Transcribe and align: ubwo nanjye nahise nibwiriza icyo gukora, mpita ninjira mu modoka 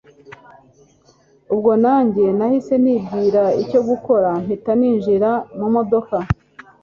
ubwo 1.53 1.71
nanjye 1.83 2.25
nahise 2.37 2.73
nibwiriza 2.83 3.43
icyo 3.63 3.79
gukora, 3.89 4.29
mpita 4.43 4.71
ninjira 4.79 5.31
mu 5.59 5.67
modoka 5.75 6.15